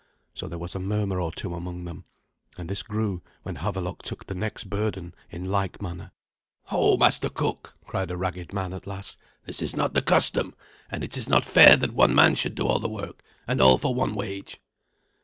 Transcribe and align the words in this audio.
So 0.33 0.47
there 0.47 0.57
was 0.57 0.73
a 0.73 0.79
murmur 0.79 1.21
or 1.21 1.31
two 1.31 1.53
among 1.53 1.85
them, 1.85 2.05
and 2.57 2.67
this 2.67 2.81
grew 2.81 3.21
when 3.43 3.57
Havelok 3.57 4.01
took 4.01 4.25
the 4.25 4.33
next 4.33 4.63
burden 4.63 5.13
in 5.29 5.45
like 5.51 5.79
manner. 5.79 6.11
"Ho, 6.63 6.97
master 6.97 7.29
cook," 7.29 7.75
cried 7.85 8.09
a 8.09 8.17
ragged 8.17 8.51
man 8.51 8.73
at 8.73 8.87
last, 8.87 9.19
"this 9.45 9.61
is 9.61 9.75
not 9.75 9.93
the 9.93 10.01
custom, 10.01 10.55
and 10.89 11.03
it 11.03 11.17
is 11.17 11.29
not 11.29 11.45
fair 11.45 11.77
that 11.77 11.93
one 11.93 12.15
man 12.15 12.33
should 12.33 12.55
do 12.55 12.65
all 12.65 12.79
the 12.79 12.89
work, 12.89 13.21
and 13.47 13.61
all 13.61 13.77
for 13.77 13.93
one 13.93 14.15
wage." 14.15 14.57